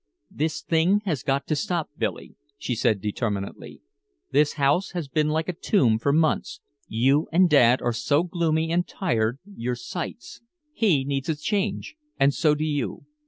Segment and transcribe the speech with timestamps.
[0.31, 3.83] "This thing has got to stop, Billy," she said determinedly.
[4.31, 8.71] "This house has been like a tomb for months, you and Dad are so gloomy
[8.71, 10.41] and tired you're sights.
[10.73, 13.05] He needs a change, and so do you.